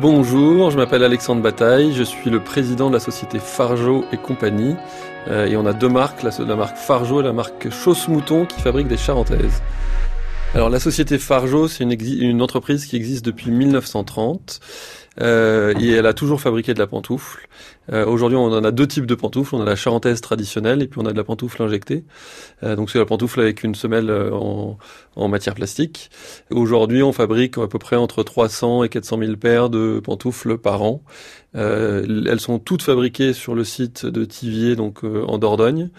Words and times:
Bonjour, 0.00 0.70
je 0.70 0.78
m'appelle 0.78 1.04
Alexandre 1.04 1.42
Bataille, 1.42 1.92
je 1.92 2.02
suis 2.02 2.30
le 2.30 2.42
président 2.42 2.88
de 2.88 2.94
la 2.94 3.00
société 3.00 3.38
Fargeau 3.38 4.06
et 4.12 4.16
compagnie. 4.16 4.74
Euh, 5.28 5.44
et 5.44 5.58
on 5.58 5.66
a 5.66 5.74
deux 5.74 5.90
marques, 5.90 6.22
la, 6.22 6.56
marque 6.56 6.78
Fargeau 6.78 7.20
et 7.20 7.22
la 7.22 7.34
marque 7.34 7.68
Chausse 7.68 8.08
Mouton 8.08 8.46
qui 8.46 8.62
fabrique 8.62 8.88
des 8.88 8.96
charentaises. 8.96 9.62
Alors 10.54 10.70
la 10.70 10.80
société 10.80 11.18
Fargeau, 11.18 11.68
c'est 11.68 11.84
une, 11.84 12.40
entreprise 12.40 12.86
qui 12.86 12.96
existe 12.96 13.26
depuis 13.26 13.50
1930 13.50 14.60
euh, 15.20 15.74
et 15.80 15.90
elle 15.90 16.06
a 16.06 16.14
toujours 16.14 16.40
fabriqué 16.40 16.72
de 16.72 16.78
la 16.78 16.86
pantoufle. 16.86 17.48
Euh, 17.92 18.06
Aujourd'hui, 18.06 18.36
on 18.36 18.44
en 18.44 18.62
a 18.62 18.70
deux 18.70 18.86
types 18.86 19.06
de 19.06 19.14
pantoufles. 19.14 19.54
On 19.54 19.60
a 19.60 19.64
la 19.64 19.76
charentaise 19.76 20.20
traditionnelle 20.20 20.82
et 20.82 20.86
puis 20.86 21.00
on 21.02 21.06
a 21.06 21.12
de 21.12 21.16
la 21.16 21.24
pantoufle 21.24 21.62
injectée. 21.62 22.04
Euh, 22.62 22.76
donc 22.76 22.90
c'est 22.90 22.98
la 22.98 23.04
pantoufle 23.04 23.40
avec 23.40 23.64
une 23.64 23.74
semelle 23.74 24.10
en, 24.10 24.78
matière 25.28 25.54
plastique. 25.54 26.10
Aujourd'hui, 26.50 27.02
on 27.02 27.12
fabrique 27.12 27.58
à 27.58 27.66
peu 27.66 27.78
près 27.78 27.96
entre 27.96 28.22
300 28.22 28.84
et 28.84 28.88
400 28.88 29.18
000 29.18 29.36
paires 29.36 29.68
de 29.68 30.00
pantoufles 30.02 30.58
par 30.58 30.82
an. 30.82 31.02
Elles 31.52 32.40
sont 32.40 32.58
toutes 32.58 32.82
fabriquées 32.82 33.32
sur 33.32 33.54
le 33.54 33.64
site 33.64 34.06
de 34.06 34.24
Tivier, 34.24 34.76
donc 34.76 35.02
en 35.04 35.36
Dordogne, 35.36 35.90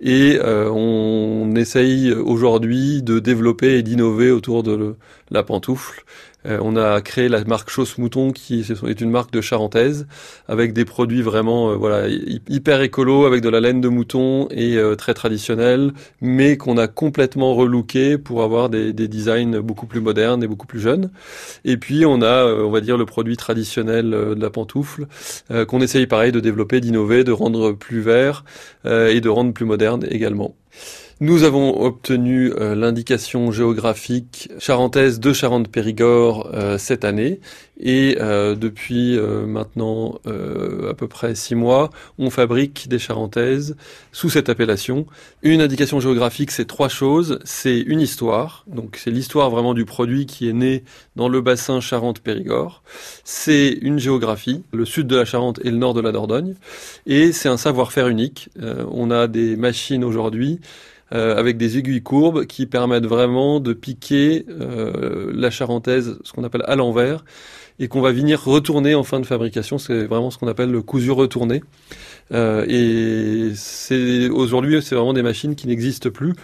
et 0.00 0.38
on 0.42 1.54
essaye 1.56 2.12
aujourd'hui 2.12 3.02
de 3.02 3.18
développer 3.18 3.78
et 3.78 3.82
d'innover 3.82 4.30
autour 4.30 4.62
de 4.62 4.96
la 5.30 5.42
pantoufle. 5.42 6.04
on 6.44 6.76
a 6.76 7.00
créé 7.00 7.28
la 7.28 7.42
marque 7.44 7.70
Chausse 7.70 7.98
Mouton, 7.98 8.32
qui 8.32 8.57
est 8.60 9.00
une 9.00 9.10
marque 9.10 9.32
de 9.32 9.40
charentaise, 9.40 10.06
avec 10.48 10.72
des 10.72 10.84
produits 10.84 11.22
vraiment 11.22 11.76
voilà 11.76 12.08
hyper 12.48 12.82
écolo, 12.82 13.26
avec 13.26 13.42
de 13.42 13.48
la 13.48 13.60
laine 13.60 13.80
de 13.80 13.88
mouton 13.88 14.48
et 14.50 14.78
très 14.96 15.14
traditionnel, 15.14 15.92
mais 16.20 16.56
qu'on 16.56 16.76
a 16.76 16.88
complètement 16.88 17.54
relooké 17.54 18.18
pour 18.18 18.42
avoir 18.42 18.68
des, 18.68 18.92
des, 18.92 19.08
designs 19.08 19.60
beaucoup 19.60 19.86
plus 19.86 20.00
modernes 20.00 20.42
et 20.42 20.46
beaucoup 20.46 20.66
plus 20.66 20.80
jeunes. 20.80 21.10
Et 21.64 21.76
puis 21.76 22.04
on 22.06 22.22
a, 22.22 22.44
on 22.44 22.70
va 22.70 22.80
dire, 22.80 22.96
le 22.96 23.06
produit 23.06 23.36
traditionnel 23.36 24.10
de 24.10 24.40
la 24.40 24.50
pantoufle 24.50 25.06
euh, 25.50 25.64
qu'on 25.64 25.80
essaye 25.80 26.06
pareil 26.06 26.32
de 26.32 26.40
développer, 26.40 26.80
d'innover, 26.80 27.24
de 27.24 27.32
rendre 27.32 27.72
plus 27.72 28.00
vert 28.00 28.44
euh, 28.86 29.08
et 29.08 29.20
de 29.20 29.28
rendre 29.28 29.52
plus 29.52 29.64
moderne 29.64 30.04
également. 30.10 30.54
Nous 31.20 31.42
avons 31.42 31.82
obtenu 31.82 32.52
euh, 32.52 32.76
l'indication 32.76 33.50
géographique 33.50 34.50
charentaise 34.60 35.18
de 35.18 35.32
Charente-Périgord 35.32 36.48
euh, 36.54 36.78
cette 36.78 37.04
année 37.04 37.40
et 37.80 38.18
euh, 38.20 38.54
depuis 38.54 39.18
maintenant 39.18 40.20
à 40.24 40.94
peu 40.94 41.06
près 41.08 41.34
six 41.34 41.54
mois, 41.54 41.90
on 42.18 42.30
fabrique 42.30 42.88
des 42.88 42.98
charentaises 42.98 43.76
sous 44.12 44.30
cette 44.30 44.48
appellation. 44.48 45.06
Une 45.42 45.60
indication 45.60 46.00
géographique, 46.00 46.50
c'est 46.50 46.66
trois 46.66 46.88
choses. 46.88 47.38
C'est 47.44 47.78
une 47.78 48.00
histoire, 48.00 48.64
donc 48.66 48.96
c'est 48.96 49.10
l'histoire 49.10 49.50
vraiment 49.50 49.74
du 49.74 49.84
produit 49.84 50.26
qui 50.26 50.48
est 50.48 50.52
né 50.52 50.82
dans 51.14 51.28
le 51.28 51.40
bassin 51.40 51.80
Charente-Périgord. 51.80 52.82
C'est 53.22 53.78
une 53.80 53.98
géographie, 53.98 54.64
le 54.72 54.84
sud 54.84 55.06
de 55.06 55.16
la 55.16 55.24
Charente 55.24 55.60
et 55.62 55.70
le 55.70 55.76
nord 55.76 55.94
de 55.94 56.00
la 56.00 56.10
Dordogne, 56.10 56.54
et 57.06 57.32
c'est 57.32 57.48
un 57.48 57.56
savoir-faire 57.56 58.08
unique. 58.08 58.50
on 58.90 59.10
a 59.12 59.28
des 59.28 59.56
machines 59.56 60.02
aujourd'hui 60.02 60.60
euh, 61.07 61.07
avec 61.10 61.56
des 61.56 61.78
aiguilles 61.78 62.02
courbes 62.02 62.44
qui 62.44 62.66
permettent 62.66 63.06
vraiment 63.06 63.60
de 63.60 63.72
piquer 63.72 64.44
euh, 64.48 65.30
la 65.34 65.50
charentaise, 65.50 66.18
ce 66.22 66.32
qu'on 66.32 66.44
appelle 66.44 66.64
à 66.66 66.76
l'envers, 66.76 67.24
et 67.78 67.88
qu'on 67.88 68.00
va 68.00 68.12
venir 68.12 68.44
retourner 68.44 68.94
en 68.94 69.04
fin 69.04 69.20
de 69.20 69.26
fabrication. 69.26 69.78
C'est 69.78 70.04
vraiment 70.04 70.30
ce 70.30 70.38
qu'on 70.38 70.48
appelle 70.48 70.70
le 70.70 70.82
cousu 70.82 71.10
retourné. 71.10 71.62
Euh, 72.32 72.66
et 72.68 73.52
c'est 73.54 74.28
aujourd'hui, 74.28 74.82
c'est 74.82 74.94
vraiment 74.94 75.14
des 75.14 75.22
machines 75.22 75.54
qui 75.54 75.66
n'existent 75.66 76.10
plus. 76.10 76.34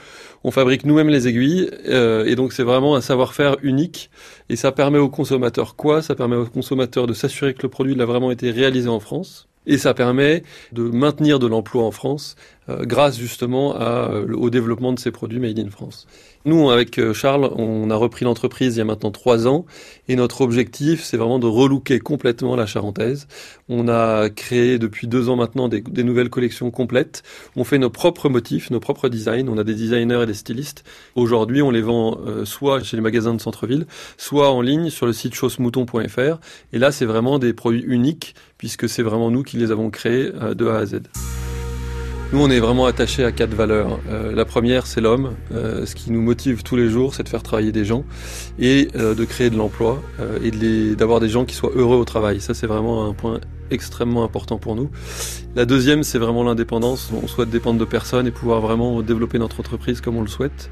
On 0.44 0.50
fabrique 0.50 0.84
nous-mêmes 0.84 1.08
les 1.08 1.26
aiguilles, 1.28 1.70
euh, 1.88 2.24
et 2.24 2.36
donc 2.36 2.52
c'est 2.52 2.62
vraiment 2.62 2.96
un 2.96 3.00
savoir-faire 3.00 3.56
unique. 3.62 4.10
Et 4.48 4.56
ça 4.56 4.72
permet 4.72 4.98
aux 4.98 5.08
consommateurs 5.08 5.74
quoi? 5.74 6.02
Ça 6.02 6.14
permet 6.14 6.36
aux 6.36 6.46
consommateurs 6.46 7.06
de 7.06 7.12
s'assurer 7.14 7.54
que 7.54 7.62
le 7.62 7.68
produit 7.68 8.00
a 8.00 8.04
vraiment 8.04 8.30
été 8.30 8.50
réalisé 8.50 8.88
en 8.88 9.00
France. 9.00 9.48
Et 9.66 9.78
ça 9.78 9.94
permet 9.94 10.42
de 10.72 10.82
maintenir 10.82 11.38
de 11.38 11.46
l'emploi 11.46 11.84
en 11.84 11.90
France 11.90 12.36
euh, 12.63 12.63
grâce 12.68 13.18
justement 13.18 13.74
à, 13.74 14.10
euh, 14.10 14.34
au 14.34 14.50
développement 14.50 14.92
de 14.92 14.98
ces 14.98 15.10
produits 15.10 15.38
made 15.38 15.58
in 15.58 15.70
France. 15.70 16.06
Nous, 16.46 16.70
avec 16.70 16.98
euh, 16.98 17.14
Charles, 17.14 17.50
on 17.56 17.90
a 17.90 17.96
repris 17.96 18.24
l'entreprise 18.24 18.76
il 18.76 18.78
y 18.78 18.82
a 18.82 18.84
maintenant 18.84 19.10
trois 19.10 19.46
ans 19.46 19.64
et 20.08 20.16
notre 20.16 20.42
objectif, 20.42 21.02
c'est 21.02 21.16
vraiment 21.16 21.38
de 21.38 21.46
relooker 21.46 22.00
complètement 22.00 22.56
la 22.56 22.66
charentaise. 22.66 23.26
On 23.68 23.88
a 23.88 24.28
créé 24.28 24.78
depuis 24.78 25.06
deux 25.06 25.28
ans 25.28 25.36
maintenant 25.36 25.68
des, 25.68 25.80
des, 25.80 26.04
nouvelles 26.04 26.28
collections 26.28 26.70
complètes. 26.70 27.22
On 27.56 27.64
fait 27.64 27.78
nos 27.78 27.90
propres 27.90 28.28
motifs, 28.28 28.70
nos 28.70 28.80
propres 28.80 29.08
designs. 29.08 29.48
On 29.48 29.56
a 29.58 29.64
des 29.64 29.74
designers 29.74 30.22
et 30.22 30.26
des 30.26 30.34
stylistes. 30.34 30.84
Aujourd'hui, 31.14 31.62
on 31.62 31.70
les 31.70 31.80
vend 31.80 32.18
soit 32.44 32.82
chez 32.82 32.96
les 32.96 33.02
magasins 33.02 33.34
de 33.34 33.40
centre-ville, 33.40 33.86
soit 34.18 34.50
en 34.50 34.60
ligne 34.60 34.90
sur 34.90 35.06
le 35.06 35.14
site 35.14 35.34
chaussmouton.fr. 35.34 36.38
Et 36.72 36.78
là, 36.78 36.92
c'est 36.92 37.06
vraiment 37.06 37.38
des 37.38 37.54
produits 37.54 37.84
uniques 37.86 38.34
puisque 38.58 38.88
c'est 38.88 39.02
vraiment 39.02 39.30
nous 39.30 39.42
qui 39.42 39.56
les 39.56 39.70
avons 39.70 39.90
créés 39.90 40.30
de 40.30 40.66
A 40.66 40.76
à 40.76 40.86
Z. 40.86 41.00
Nous, 42.34 42.42
on 42.42 42.50
est 42.50 42.58
vraiment 42.58 42.86
attachés 42.86 43.22
à 43.22 43.30
quatre 43.30 43.54
valeurs. 43.54 44.00
Euh, 44.10 44.34
la 44.34 44.44
première, 44.44 44.88
c'est 44.88 45.00
l'homme. 45.00 45.36
Euh, 45.52 45.86
ce 45.86 45.94
qui 45.94 46.10
nous 46.10 46.20
motive 46.20 46.64
tous 46.64 46.74
les 46.74 46.88
jours, 46.88 47.14
c'est 47.14 47.22
de 47.22 47.28
faire 47.28 47.44
travailler 47.44 47.70
des 47.70 47.84
gens 47.84 48.04
et 48.58 48.88
euh, 48.96 49.14
de 49.14 49.24
créer 49.24 49.50
de 49.50 49.56
l'emploi 49.56 50.02
et 50.42 50.50
d'avoir 50.96 51.20
des 51.20 51.28
gens 51.28 51.44
qui 51.44 51.54
soient 51.54 51.70
heureux 51.76 51.96
au 51.96 52.04
travail. 52.04 52.40
Ça, 52.40 52.52
c'est 52.52 52.66
vraiment 52.66 53.08
un 53.08 53.12
point 53.12 53.38
extrêmement 53.74 54.24
important 54.24 54.58
pour 54.58 54.74
nous. 54.74 54.90
La 55.56 55.66
deuxième, 55.66 56.02
c'est 56.02 56.18
vraiment 56.18 56.42
l'indépendance. 56.42 57.10
On 57.22 57.26
souhaite 57.28 57.50
dépendre 57.50 57.78
de 57.78 57.84
personne 57.84 58.26
et 58.26 58.30
pouvoir 58.30 58.60
vraiment 58.60 59.02
développer 59.02 59.38
notre 59.38 59.60
entreprise 59.60 60.00
comme 60.00 60.16
on 60.16 60.22
le 60.22 60.28
souhaite. 60.28 60.70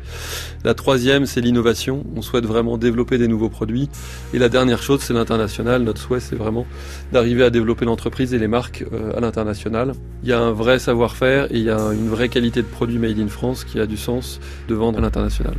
La 0.65 0.75
troisième, 0.75 1.27
c'est 1.27 1.41
l'innovation. 1.41 2.05
On 2.17 2.23
souhaite 2.23 2.47
vraiment 2.47 2.79
développer 2.79 3.19
des 3.19 3.29
nouveaux 3.29 3.49
produits. 3.49 3.89
Et 4.33 4.39
la 4.39 4.49
dernière 4.49 4.83
chose, 4.83 5.01
c'est 5.03 5.15
l'international. 5.15 5.83
Notre 5.83 6.01
souhait, 6.01 6.21
c'est 6.21 6.37
vraiment 6.37 6.67
d'arriver 7.13 7.45
à 7.45 7.51
développer 7.51 7.85
l'entreprise 7.85 8.35
et 8.35 8.39
les 8.39 8.49
marques 8.49 8.85
euh, 8.93 9.17
à 9.17 9.21
l'international. 9.21 9.93
Il 10.23 10.29
y 10.29 10.33
a 10.33 10.41
un 10.41 10.53
vrai 10.53 10.79
savoir-faire 10.79 11.47
et 11.53 11.59
il 11.59 11.65
y 11.65 11.71
a 11.71 11.93
une 11.93 12.09
vraie 12.09 12.29
qualité 12.29 12.63
de 12.63 12.67
produit 12.67 12.99
made 12.99 13.19
in 13.19 13.29
France 13.29 13.65
qui 13.65 13.79
a 13.79 13.87
du 13.87 13.97
sens 13.97 14.41
de 14.69 14.75
vendre 14.75 14.99
à 14.99 15.03
l'international. 15.03 15.55